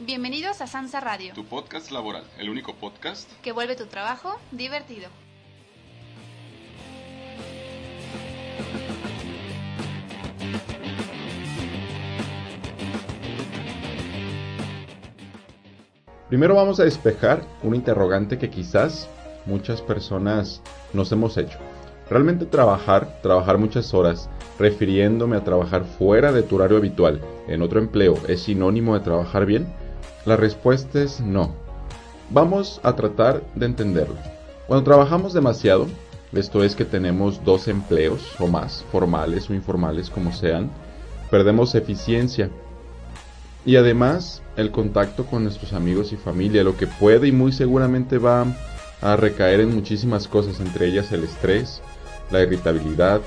[0.00, 5.08] Bienvenidos a Sansa Radio, Tu podcast laboral, el único podcast que vuelve tu trabajo divertido.
[16.28, 19.08] Primero vamos a despejar un interrogante que quizás
[19.46, 21.58] muchas personas nos hemos hecho.
[22.08, 27.80] ¿Realmente trabajar, trabajar muchas horas, refiriéndome a trabajar fuera de tu horario habitual, en otro
[27.80, 29.66] empleo, es sinónimo de trabajar bien?
[30.24, 31.54] La respuesta es no.
[32.30, 34.16] Vamos a tratar de entenderlo.
[34.66, 35.86] Cuando trabajamos demasiado,
[36.32, 40.70] esto es que tenemos dos empleos o más, formales o informales como sean,
[41.30, 42.50] perdemos eficiencia
[43.64, 48.18] y además el contacto con nuestros amigos y familia, lo que puede y muy seguramente
[48.18, 48.46] va
[49.00, 51.80] a recaer en muchísimas cosas, entre ellas el estrés,
[52.30, 53.20] la irritabilidad,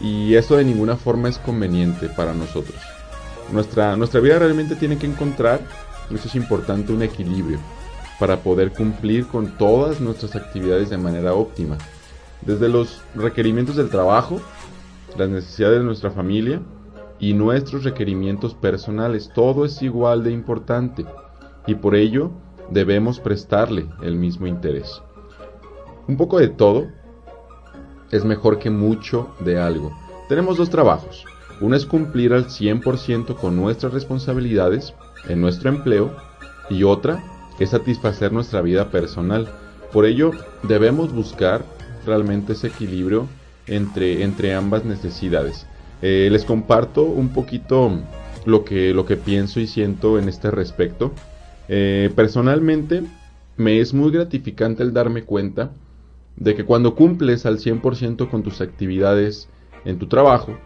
[0.00, 2.76] y esto de ninguna forma es conveniente para nosotros.
[3.52, 5.60] Nuestra, nuestra vida realmente tiene que encontrar,
[6.10, 7.58] eso es importante, un equilibrio
[8.18, 11.76] para poder cumplir con todas nuestras actividades de manera óptima.
[12.42, 14.40] Desde los requerimientos del trabajo,
[15.16, 16.60] las necesidades de nuestra familia
[17.18, 21.04] y nuestros requerimientos personales, todo es igual de importante
[21.66, 22.30] y por ello
[22.70, 25.02] debemos prestarle el mismo interés.
[26.08, 26.88] Un poco de todo
[28.10, 29.92] es mejor que mucho de algo.
[30.28, 31.24] Tenemos dos trabajos.
[31.60, 34.94] Uno es cumplir al 100% con nuestras responsabilidades
[35.28, 36.14] en nuestro empleo
[36.70, 37.22] y otra
[37.58, 39.48] es satisfacer nuestra vida personal.
[39.92, 41.64] Por ello debemos buscar
[42.06, 43.28] realmente ese equilibrio
[43.66, 45.66] entre, entre ambas necesidades.
[46.00, 48.00] Eh, les comparto un poquito
[48.44, 51.12] lo que, lo que pienso y siento en este respecto.
[51.68, 53.02] Eh, personalmente
[53.56, 55.70] me es muy gratificante el darme cuenta
[56.36, 59.48] de que cuando cumples al 100% con tus actividades
[59.84, 60.58] en tu trabajo,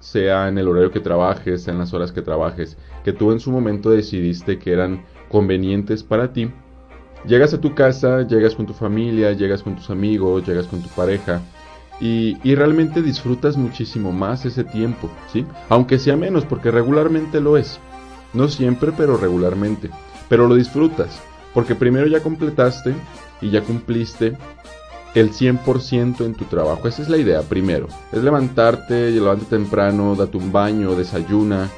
[0.00, 3.38] sea en el horario que trabajes, sea en las horas que trabajes, que tú en
[3.38, 6.50] su momento decidiste que eran convenientes para ti,
[7.26, 10.88] llegas a tu casa, llegas con tu familia, llegas con tus amigos, llegas con tu
[10.88, 11.40] pareja,
[12.00, 15.44] y, y, realmente disfrutas muchísimo más ese tiempo, ¿sí?
[15.68, 17.78] Aunque sea menos, porque regularmente lo es.
[18.32, 19.90] No siempre, pero regularmente.
[20.30, 21.20] Pero lo disfrutas,
[21.52, 22.94] porque primero ya completaste
[23.42, 24.38] y ya cumpliste
[25.14, 26.86] el 100% en tu trabajo.
[26.86, 27.88] Esa es la idea, primero.
[28.12, 31.68] Es levantarte, levantarte temprano, date un baño, desayuna,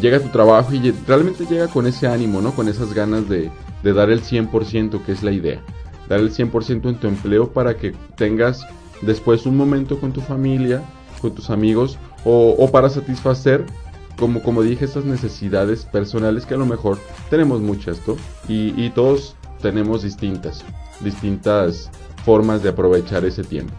[0.00, 2.52] llega a tu trabajo y realmente llega con ese ánimo, ¿no?
[2.52, 3.50] Con esas ganas de,
[3.82, 5.60] dar el 100%, que es la idea.
[6.08, 8.66] Dar el 100% en tu empleo para que tengas
[9.02, 10.82] después un momento con tu familia,
[11.20, 13.64] con tus amigos o, o, para satisfacer,
[14.18, 16.98] como, como dije, esas necesidades personales que a lo mejor
[17.30, 18.16] tenemos muchas, ¿no?
[18.48, 20.64] Y, y todos tenemos distintas,
[21.00, 21.90] distintas
[22.24, 23.74] formas de aprovechar ese tiempo.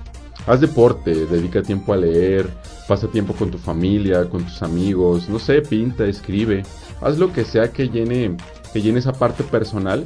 [0.48, 2.48] Haz deporte, dedica tiempo a leer,
[2.88, 6.64] pasa tiempo con tu familia, con tus amigos, no sé, pinta, escribe,
[7.02, 8.38] haz lo que sea que llene,
[8.72, 10.06] que llene esa parte personal,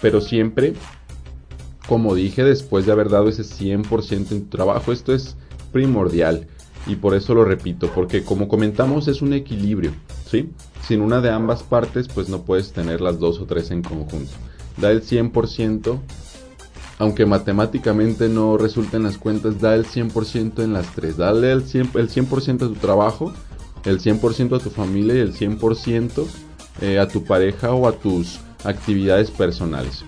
[0.00, 0.74] pero siempre
[1.90, 5.34] como dije, después de haber dado ese 100% en tu trabajo, esto es
[5.72, 6.46] primordial.
[6.86, 9.90] Y por eso lo repito, porque como comentamos es un equilibrio,
[10.24, 10.50] ¿sí?
[10.86, 14.30] Sin una de ambas partes, pues no puedes tener las dos o tres en conjunto.
[14.76, 15.98] Da el 100%,
[17.00, 21.16] aunque matemáticamente no resulten las cuentas, da el 100% en las tres.
[21.16, 23.32] Dale el 100%, el 100 a tu trabajo,
[23.86, 26.26] el 100% a tu familia y el 100%
[26.82, 30.04] eh, a tu pareja o a tus actividades personales.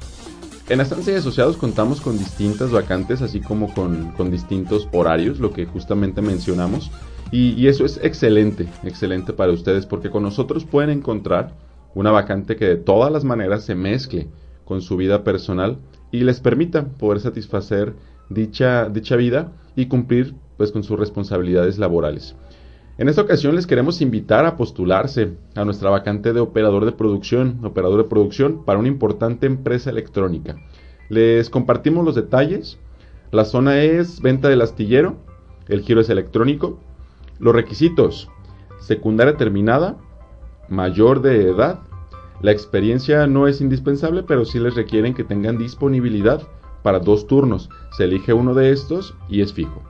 [0.69, 5.51] En Estancia de Asociados contamos con distintas vacantes, así como con, con distintos horarios, lo
[5.51, 6.91] que justamente mencionamos.
[7.31, 11.55] Y, y, eso es excelente, excelente para ustedes, porque con nosotros pueden encontrar
[11.95, 14.29] una vacante que de todas las maneras se mezcle
[14.67, 15.79] con su vida personal
[16.13, 17.95] y les permita poder satisfacer
[18.29, 22.37] dicha, dicha vida y cumplir pues con sus responsabilidades laborales.
[22.99, 27.65] En esta ocasión les queremos invitar a postularse a nuestra vacante de operador de producción,
[27.65, 30.57] operador de producción para una importante empresa electrónica.
[31.09, 32.79] Les compartimos los detalles.
[33.31, 35.17] La zona es venta del astillero,
[35.69, 36.79] el giro es electrónico.
[37.39, 38.29] Los requisitos,
[38.79, 39.97] secundaria terminada,
[40.69, 41.81] mayor de edad.
[42.43, 46.43] La experiencia no es indispensable, pero sí les requieren que tengan disponibilidad
[46.83, 47.71] para dos turnos.
[47.97, 49.81] Se elige uno de estos y es fijo.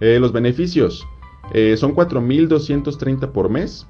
[0.00, 1.06] Eh, los beneficios
[1.52, 3.86] eh, son 4.230 por mes.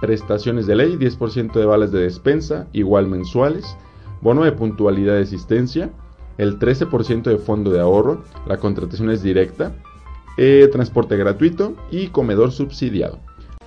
[0.00, 3.76] Prestaciones de ley, 10% de balas de despensa, igual mensuales.
[4.20, 5.90] Bono de puntualidad de asistencia,
[6.38, 9.74] el 13% de fondo de ahorro, la contratación es directa,
[10.38, 13.18] eh, transporte gratuito y comedor subsidiado.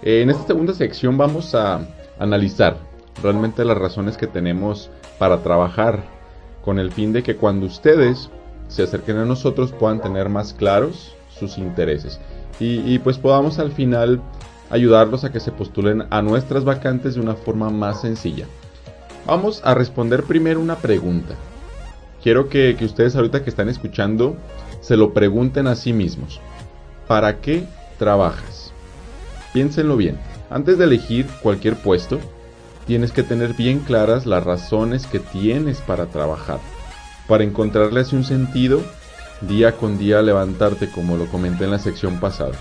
[0.01, 1.85] en esta segunda sección vamos a
[2.19, 6.03] analizar realmente las razones que tenemos para trabajar
[6.63, 8.29] con el fin de que cuando ustedes
[8.67, 12.19] se acerquen a nosotros puedan tener más claros sus intereses
[12.59, 14.21] y, pues podamos al final
[14.69, 18.45] ayudarlos a que se postulen a nuestras vacantes de una forma más sencilla.
[19.25, 21.35] Vamos a responder primero una pregunta.
[22.23, 24.37] Quiero que, que ustedes ahorita que están escuchando
[24.79, 26.39] se lo pregunten a sí mismos.
[27.07, 27.65] ¿Para qué
[27.99, 28.71] trabajas?
[29.53, 30.17] Piénsenlo bien.
[30.49, 32.19] Antes de elegir cualquier puesto,
[32.85, 36.59] tienes que tener bien claras las razones que tienes para trabajar,
[37.27, 38.81] para encontrarle así un sentido
[39.41, 42.53] día con día levantarte como lo comenté en la sección pasada.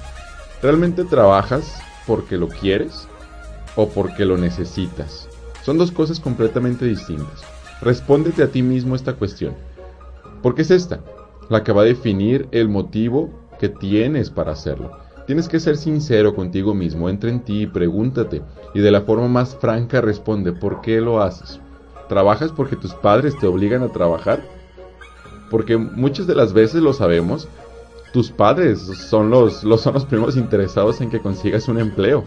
[0.63, 3.07] ¿Realmente trabajas porque lo quieres
[3.77, 5.29] o porque lo necesitas?
[5.63, 7.43] Son dos cosas completamente distintas.
[7.81, 9.55] Respóndete a ti mismo esta cuestión.
[10.43, 11.01] ¿Por qué es esta?
[11.49, 15.04] La que va a definir el motivo que tienes para hacerlo.
[15.27, 18.43] Tienes que ser sincero contigo mismo, entra en ti y pregúntate,
[18.75, 21.61] y de la forma más franca responde, ¿por qué lo haces?
[22.09, 24.43] ¿Trabajas porque tus padres te obligan a trabajar?
[25.51, 27.49] Porque muchas de las veces lo sabemos,
[28.13, 32.23] tus padres son los, son los primeros interesados en que consigas un empleo,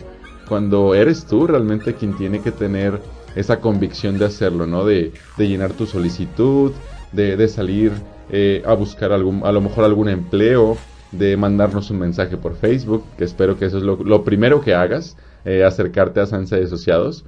[0.50, 3.00] cuando eres tú realmente quien tiene que tener
[3.36, 4.86] esa convicción de hacerlo, ¿no?
[4.86, 6.72] De, llenar tu solicitud,
[7.12, 7.92] de, salir
[8.32, 10.78] eh, a buscar algún, a lo mejor algún empleo,
[11.12, 15.18] de mandarnos un mensaje por Facebook, que espero que eso es lo, primero que hagas,
[15.46, 17.26] eh, acercarte a Sansa y Asociados.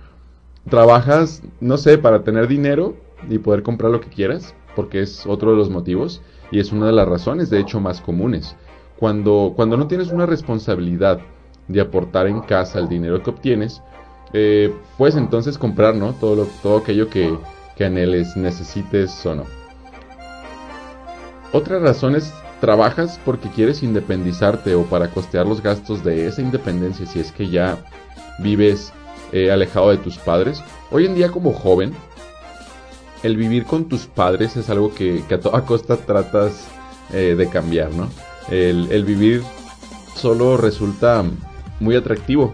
[0.70, 2.98] Trabajas, no sé, para tener dinero
[3.30, 6.22] y poder comprar lo que quieras, porque es otro de los motivos
[6.52, 8.56] y es una de las razones, de hecho, más comunes.
[8.98, 11.22] Cuando, cuando no tienes una responsabilidad
[11.68, 13.82] de aportar en casa el dinero que obtienes,
[14.34, 17.36] eh, puedes entonces comprar todo, todo aquello que,
[17.76, 19.46] que anheles, necesites o no.
[21.52, 27.06] Otra razón es trabajas porque quieres independizarte o para costear los gastos de esa independencia
[27.06, 27.78] si es que ya
[28.40, 28.92] vives
[29.32, 30.64] eh, alejado de tus padres.
[30.92, 31.94] Hoy en día como joven,
[33.24, 36.68] el vivir con tus padres es algo que, a toda costa tratas
[37.14, 38.10] eh, de cambiar, ¿no?
[38.50, 39.44] El, el vivir
[40.16, 41.24] solo resulta
[41.80, 42.54] muy atractivo,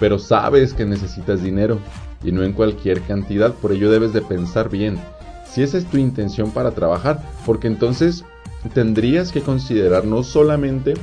[0.00, 1.78] pero sabes que necesitas dinero
[2.24, 4.98] y no en cualquier cantidad, por ello debes de pensar bien
[5.44, 8.24] si esa es tu intención para trabajar, porque entonces
[8.74, 10.94] tendrías que considerar no solamente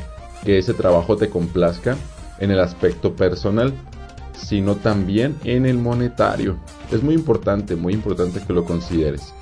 [0.43, 1.95] que ese trabajo te complazca
[2.39, 3.73] en el aspecto personal,
[4.37, 6.57] sino también en el monetario.
[6.91, 9.33] Es muy importante, muy importante que lo consideres.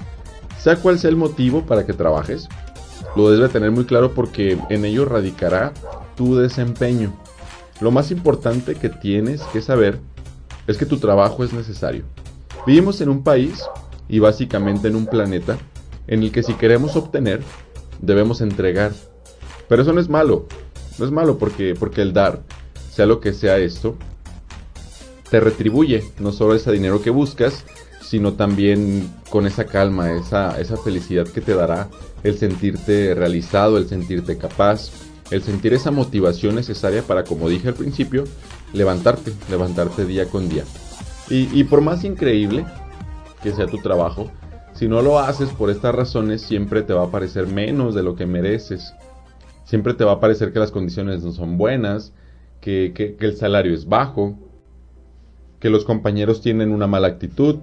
[0.59, 2.47] Sea cual sea el motivo para que trabajes,
[3.15, 5.73] lo debes tener muy claro porque en ello radicará
[6.15, 7.13] tu desempeño.
[7.81, 9.99] Lo más importante que tienes que saber
[10.67, 12.05] es que tu trabajo es necesario.
[12.65, 13.63] Vivimos en un país
[14.07, 15.57] y básicamente en un planeta
[16.07, 17.41] en el que si queremos obtener
[18.03, 18.91] debemos entregar.
[19.67, 20.47] Pero eso no es malo.
[20.99, 22.41] No es malo porque, porque el dar,
[22.91, 23.95] sea lo que sea esto,
[25.31, 27.65] te retribuye no solo ese dinero que buscas,
[28.01, 31.89] sino también con esa calma, esa, esa felicidad que te dará
[32.23, 34.91] el sentirte realizado, el sentirte capaz,
[35.31, 38.25] el sentir esa motivación necesaria para, como dije al principio,
[38.73, 40.63] levantarte, levantarte día con día.
[41.29, 42.65] Y, y por más increíble
[43.41, 44.29] que sea tu trabajo,
[44.73, 48.15] si no lo haces por estas razones, siempre te va a parecer menos de lo
[48.15, 48.93] que mereces.
[49.65, 52.13] Siempre te va a parecer que las condiciones no son buenas,
[52.59, 54.37] que, el salario es bajo,
[55.59, 57.57] que los compañeros tienen una mala actitud,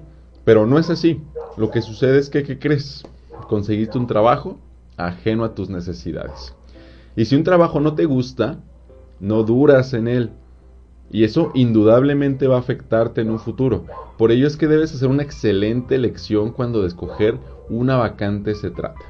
[0.44, 1.20] pero no es así.
[1.56, 3.04] Lo que sucede es que, ¿qué crees?
[3.48, 4.58] Conseguiste un trabajo
[4.96, 6.54] ajeno a tus necesidades.
[7.16, 8.60] Y si un trabajo no te gusta,
[9.18, 10.30] no duras en él.
[11.10, 13.84] Y eso indudablemente va a afectarte en un futuro.
[14.20, 17.38] Por ello es que debes hacer una excelente elección cuando de escoger
[17.70, 19.09] una vacante se trata.